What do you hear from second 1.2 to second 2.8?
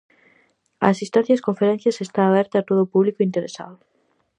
ás conferencias está aberta a todo